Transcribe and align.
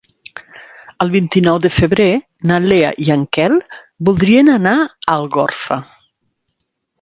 El 1.03 1.11
vint-i-nou 1.15 1.59
de 1.65 1.69
febrer 1.73 2.07
na 2.51 2.57
Lea 2.71 2.89
i 3.09 3.11
en 3.17 3.27
Quel 3.39 3.59
voldrien 4.09 4.51
anar 4.55 4.75
a 4.81 4.89
Algorfa. 5.19 5.79